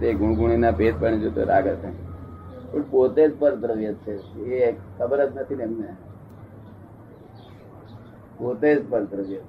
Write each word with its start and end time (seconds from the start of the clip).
તે 0.00 0.14
ગુણગુણીના 0.14 0.70
ભેદ 0.70 0.94
પણ 1.00 1.18
જોતો 1.18 1.44
રાગ 1.44 1.66
હશે. 1.66 1.90
પણ 2.72 2.82
પોતે 2.90 3.28
જ 3.28 3.38
પર 3.38 3.54
દ્રવ્ય 3.56 3.92
છે. 3.92 4.14
એ 4.58 4.74
ખબર 4.98 5.26
જ 5.26 5.36
નથી 5.36 5.54
ને 5.54 5.62
એમને. 5.62 5.88
પોતે 8.38 8.74
જ 8.74 8.90
પર 8.90 9.04
દ્રવ્ય 9.04 9.40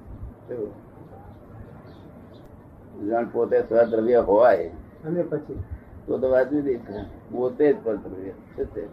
શું? 0.48 0.72
જાણ 3.10 3.26
પોતે 3.26 3.62
સ્વદ્રવ્ય 3.62 4.20
હોય 4.20 4.70
અને 5.06 5.22
પછી? 5.24 5.60
તો 6.08 6.18
તો 6.18 6.30
વાત 6.30 6.50
જુદી 6.52 6.80
પોતે 7.32 7.74
જ 7.74 7.76
પર 7.84 7.96
દ્રવ્ય 7.96 8.34
છે 8.56 8.66
છે 8.66 8.84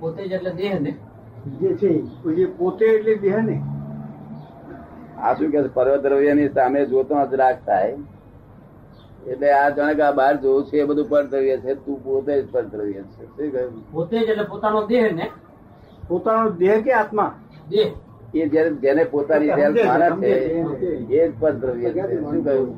પોતે 0.00 0.28
જ 0.28 0.32
એટલે 0.32 0.50
દેહ 0.50 0.80
ને? 0.80 0.92
જે 1.60 1.68
છે 1.74 2.46
પોતે 2.46 2.84
એટલે 2.84 3.14
દેહ 3.14 3.36
ને? 3.42 3.56
આ 5.18 5.34
શું 5.34 5.50
કે 5.50 5.62
પર્વદ્રવ્યની 5.68 6.48
સામે 6.48 6.86
જોતો 6.86 7.26
જ 7.26 7.34
રાગ 7.34 7.56
થાય. 7.66 7.96
એટલે 9.26 9.52
આ 9.52 9.70
જાણે 9.70 9.94
કે 9.94 10.02
આ 10.02 10.12
બહાર 10.12 10.40
જોવું 10.40 10.64
છે 10.64 10.80
એ 10.80 10.84
બધું 10.84 11.08
પરદ્રવ્ય 11.08 11.58
છે 11.58 11.74
તું 11.74 12.04
પોતે 12.04 12.42
જ 12.42 12.46
પરદ્રવ્ય 12.50 12.92
છે. 12.92 13.26
શું 13.36 13.52
કહ્યું? 13.52 13.84
પોતે 13.92 14.18
જ 14.18 14.22
એટલે 14.22 14.44
પોતાનો 14.44 14.86
દેહ 14.86 15.14
ને? 15.14 15.30
પોતાનો 16.08 16.50
દેહ 16.50 16.82
કે 16.82 16.92
આત્મા? 16.92 17.34
દેહ. 17.70 17.92
એ 18.34 18.48
જ્યારે 18.48 18.74
જેને 18.74 19.04
પોતાની 19.04 19.48
સેલ્ફ 19.48 19.86
માને 19.86 20.08
છે 20.20 20.64
સમજે 20.64 21.06
છે. 21.06 21.22
એ 21.22 21.28
જ 21.28 21.32
પરદ્રવ્ય 21.40 21.92
છે. 21.92 22.20
શું 22.20 22.44
કહ્યું? 22.44 22.74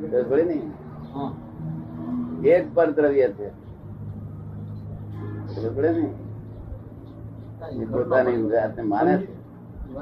ખબર 0.00 0.24
પડી 0.24 0.44
ને? 0.44 0.60
હા. 1.14 1.32
એ 2.42 2.60
જ 2.60 2.64
પરદ્રવ્ય 2.74 3.28
છે. 3.28 3.50
ખબર 5.54 5.70
પડે 5.76 5.90
ને? 5.90 6.08
એ 7.82 7.84
પોતાની 7.86 8.48
જાતને 8.50 8.82
માને 8.82 9.18
છે. 9.18 9.28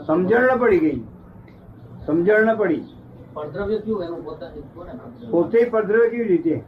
સમજણ 0.06 0.46
ન 0.54 0.58
પડી 0.58 0.78
ગઈ. 0.78 1.04
સમજણ 2.06 2.44
ન 2.44 2.56
પડી. 2.56 2.84
પોતે 5.30 5.64
પદ્રવ્ય 5.64 6.10
કેવી 6.10 6.24
રીતે? 6.24 6.62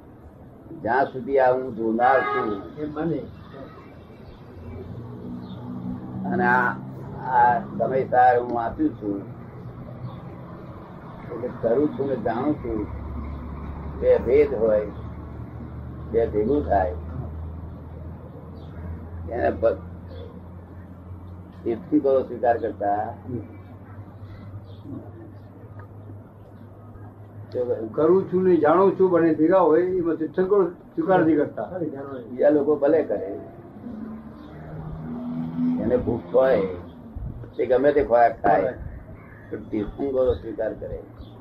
જ્યાં 0.83 1.05
સુધી 1.05 1.39
આ 1.39 1.53
હું 1.53 1.77
જોનાર 1.77 2.21
છું. 2.21 2.77
અને 6.33 6.47
આ 6.47 6.73
આ 7.25 7.61
સમય 7.79 8.05
સાર 8.05 8.41
હું 8.41 8.63
આપ્યું 8.63 8.91
છું. 8.91 9.21
એટલે 11.35 11.49
કરું 11.63 11.89
છું 11.89 12.09
ને 12.09 12.17
જાણું 12.17 12.55
છું. 12.57 12.87
બે 14.01 14.19
ભેદ 14.19 14.55
હોય 14.55 14.87
બે 16.11 16.27
ભેગું 16.27 16.65
થાય. 16.67 16.95
એને 19.31 19.51
ભ- 19.51 19.79
તીર્થંકરો 21.65 22.23
સ્વીકાર 22.23 22.59
કરતા. 22.59 23.15
કરું 27.95 28.33
છું 28.33 28.43
ને 28.45 28.57
જાણું 28.57 28.99
છું 28.99 29.11
બને 29.11 29.35
ભેગા 29.35 29.59
હોય 29.59 29.83
એમાં 29.83 30.17
તીર્થંકર 30.17 30.65
સ્વીકાર 30.69 31.21
નથી 31.21 31.37
કરતા. 31.37 31.69
બીજા 32.31 32.49
લોકો 32.49 32.77
ભલે 32.77 33.03
કરે. 33.03 33.41
એને 35.83 35.97
ભૂખ 35.97 36.35
હોય 36.35 36.61
તે 37.57 37.67
ગમે 37.67 37.93
તે 37.93 38.05
ખોરાક 38.05 38.43
ખાય 38.43 38.73
તીર્થંકરો 39.71 40.35
સ્વીકાર 40.35 40.73
કરે. 40.73 41.01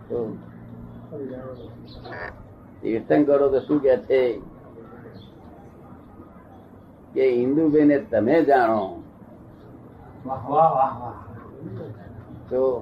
તો 0.10 0.38
તીર્થંકરો 2.82 3.50
તો 3.50 3.60
શું 3.60 3.82
કે 3.82 3.98
છે? 3.98 4.42
કે 7.14 7.32
હિન્દુભાઈને 7.36 8.00
તમે 8.00 8.44
જાણો. 8.44 9.04
વાહ 10.26 10.50
વાહ 10.50 10.72
વાહ 10.76 11.00
વાહ. 11.00 11.14
તો 12.50 12.82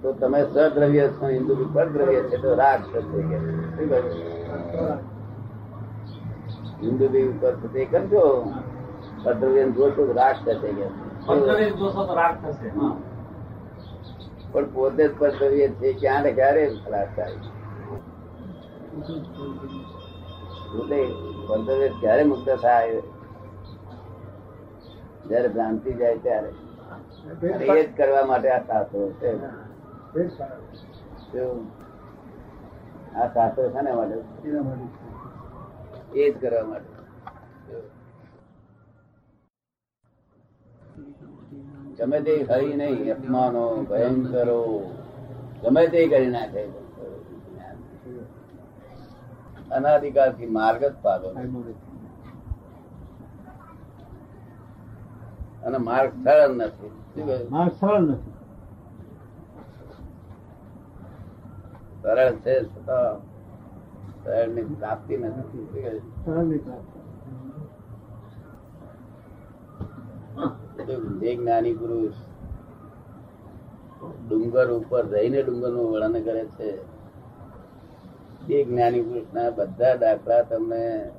તો 0.00 0.12
તમે 0.14 0.40
સદ્રવ્ય 0.46 1.06
છો 1.10 1.26
હિન્દુ 1.28 1.54
પરદ્રવ્ય 1.72 2.22
છે 2.24 2.36
તો 2.38 2.54
રાગ 2.54 2.80
થશે 2.84 3.00
કે 3.22 3.36
છે. 3.36 3.38
શું 3.68 3.88
કહ્યું? 3.88 4.98
હિન્દુ 6.80 7.08
બી 7.08 7.28
ઉપર 7.28 7.52
છે 7.60 7.68
તે 7.70 7.82
કરજો 7.88 8.24
પરદ્રવ્ય 9.24 9.64
જોશો 9.72 10.02
તો 10.02 10.12
રાગ 10.14 10.36
થશે 10.38 10.54
કે 10.58 10.72
છે. 10.76 10.86
પરદ્રવ્ય 11.26 11.68
જોશો 11.74 12.02
તો 12.04 12.14
રાગ 12.14 12.34
થશે 12.42 12.68
હા 12.72 12.92
પણ 14.52 14.66
પોતે 14.72 15.02
જ 15.02 15.12
પરદ્રવ્ય 15.14 15.66
છે 15.76 15.88
ક્યાં 15.96 16.22
ને 16.24 16.30
ક્યારે 16.32 16.62
ખલાસ 16.78 17.08
થાય 17.14 17.38
પોતે 20.70 20.98
પરદ્રવ્ય 21.46 21.88
ક્યારે 22.00 22.22
મુક્ત 22.26 22.46
થાય 22.58 23.00
જયારે 25.24 25.48
ભ્રાંતિ 25.50 25.90
જાય 25.94 26.18
ત્યારે 26.20 26.50
અને 27.46 27.64
એ 27.72 27.82
જ 27.82 27.90
કરવા 27.96 28.24
માટે 28.26 28.48
આ 28.50 28.62
શાસ્ત્રો 28.66 29.04
છે 29.18 29.30
શું? 29.32 29.52
આ 30.10 30.14
શાસ્ત્ર 33.34 33.68
છે 33.68 33.92
માટે? 33.92 34.22
એ 36.14 36.30
જ 36.30 36.40
કરવા 36.40 36.64
માટે. 36.64 36.88
ગમે 41.98 42.20
તે 42.20 42.46
હરી 42.50 42.76
નહીં 42.76 43.14
અપમાનો 43.14 43.82
ભયંકરો 43.82 44.90
ગમે 45.62 45.86
તે 45.86 46.08
કરી 46.08 46.30
નાખે. 46.30 46.68
અનાધિકારથી 49.70 50.46
માર્ગ 50.46 50.84
જ 50.84 50.92
પાડો 51.02 51.28
અને 55.64 55.78
માર્ગ 55.78 56.12
સરળ 56.24 56.54
નથી? 56.54 56.90
માર્ગ 57.50 57.72
સરળ 57.72 58.00
નથી. 58.00 58.39
સરળ 62.02 62.34
છે 62.34 62.54
છતાં 62.62 63.18
સરળની 64.24 64.62
પ્રાપ્તિ 64.62 65.16
નથી 65.16 65.66
સરળ 66.24 66.44
નહીં 66.44 66.64
પ્રાપ્ત. 66.64 67.00
જે 71.20 71.36
જ્ઞાની 71.36 71.74
પુરુષ 71.74 72.12
ડુંગર 74.28 74.70
ઉપર 74.70 75.06
રહીને 75.06 75.42
ડુંગરનું 75.42 75.92
વર્ણન 75.92 76.22
કરે 76.22 76.44
છે. 76.44 76.70
એ 78.54 78.64
જ્ઞાની 78.64 79.02
પુરુષ 79.02 79.34
ના 79.34 79.50
બધા 79.50 79.94
દાખલા 79.94 80.42
તમને 80.42 81.10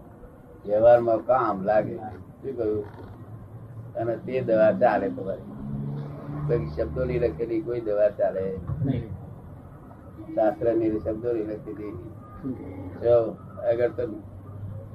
વ્યવહારમાં 0.65 1.25
કામ 1.25 1.63
લાગે. 1.63 1.95
શું 1.95 2.57
કહ્યું? 2.57 2.85
અને 3.95 4.15
તે 4.15 4.41
દવા 4.41 4.71
ચાલે 4.71 5.09
તમારી 5.09 6.67
શબ્દો 6.75 7.05
ની 7.05 7.19
લખેલી 7.19 7.61
કોઈ 7.61 7.81
દવા 7.81 8.09
ચાલે 8.09 8.59
નહીં. 8.85 9.10
શાસ્ત્રની 10.35 10.99
શબ્દો 10.99 11.29
ની 11.33 11.93
જો 13.03 13.15
અગર 13.69 13.89
તો 13.89 14.03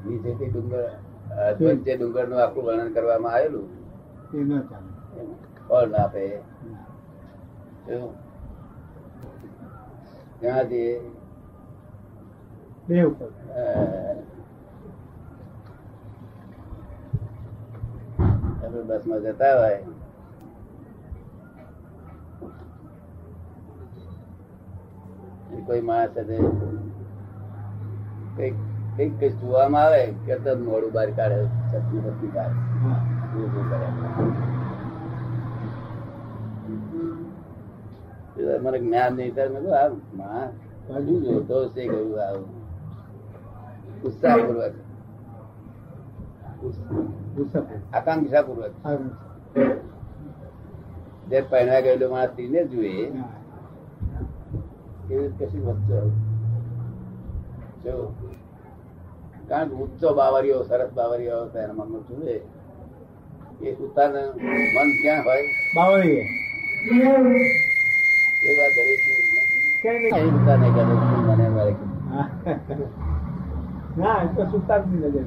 નીચેથી 0.05 0.49
ડુંગર 0.49 0.85
અ, 1.37 1.53
જે 1.77 1.97
ડુંગરનું 1.97 2.43
આખું 2.43 2.65
વર્ણન 2.65 2.93
કરવામાં 2.93 3.33
આવેલું 3.33 3.67
ફળ 5.69 5.89
ના 5.89 6.03
આપે? 6.03 6.23
ત્યાંથી 10.41 10.93
બે 12.89 13.03
ઉપર 13.03 13.29
બસમાં 18.89 19.23
જતા 19.23 19.55
હોય 19.55 19.79
કોઈ 25.67 25.81
માણસ 25.81 26.11
સાથે 26.15 26.37
કંઈક 28.37 28.55
કંઈક 28.97 29.13
કંઈક 29.19 29.35
જોવામાં 29.41 29.83
આવે 29.83 30.03
કે 30.27 30.35
તો 30.37 30.51
મોડું 30.59 30.93
બહાર 30.93 31.11
કાઢે 31.11 31.39
કાઢે. 32.35 32.59
ઊભું 33.37 33.65
કરે. 33.71 33.89
એ 38.55 38.59
મને 38.59 38.79
જ્ઞાન 38.79 39.13
નહીં 39.13 39.35
થાય 39.35 39.49
મેં 39.49 39.65
આ 39.75 39.89
માં 40.15 40.49
હજુ 40.97 41.15
જોતો 41.21 41.69
છે 41.69 41.83
કહ્યું 41.89 42.19
આવું 42.23 42.51
ઉત્સાહપૂર્વક. 44.05 44.75
આકાંક્ષાપૂર્વક. 47.95 48.75
જે 51.29 51.41
પહેણા 51.41 51.81
ગયેલો 51.81 52.07
માણસ 52.11 52.31
તીને 52.37 52.61
હા. 53.15 53.36
એવી 55.11 55.31
કશી 55.39 55.61
વસ્તુ 55.61 55.99
જો 57.85 57.95
કારણ 59.49 59.69
કે 59.69 59.75
ઊંચો 59.75 60.09
બાવરીઓ 60.15 60.65
સરસ 60.65 60.91
બાવરીઓ 60.93 61.37
એના 61.55 61.73
મનમાં 61.73 62.05
જુએ 62.09 62.37
એ 63.61 63.73
ઉતારને 63.75 64.21
મન 64.75 64.89
ક્યાં 65.03 65.25
હોય? 65.25 65.45
બાવળીએ. 65.77 66.23
એવા 68.43 68.71
દરેક 68.75 69.01
ક્યાંય 69.83 70.09
નહીં. 70.19 70.37
કરે 70.75 70.85
મને 71.27 71.47
મારે 71.49 71.73
ના 73.97 74.19
એ 74.23 74.29
તો 74.37 74.43
સુતારની 74.51 74.99
નજર 74.99 75.25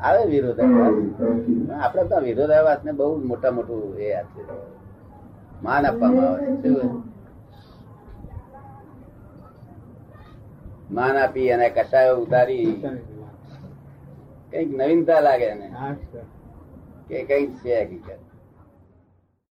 આવે 0.00 0.22
વિરોધાભાસ. 0.24 0.96
આપડે 1.82 2.04
તો 2.04 2.16
વિરોધાભાસ 2.20 2.80
ને 2.84 2.92
બહુ 2.92 3.06
મોટા 3.24 3.50
મોટું 3.50 3.82
એ 3.98 4.12
આ 4.14 4.24
છે. 4.24 4.42
માન 5.62 5.84
આપવામાં 5.86 6.28
આવે 6.28 6.46
શું? 6.62 7.09
માન 10.90 11.16
આપી 11.16 11.50
અને 11.50 11.68
કશાયો 11.68 12.16
ઉતારી. 12.16 12.82
કંઈક 14.50 14.74
નવીનતા 14.74 15.20
લાગે 15.20 15.44
એને. 15.44 15.70
કે 17.08 17.24
કંઈક 17.24 17.56
છે 17.56 17.82
હકીકત. 17.84 18.29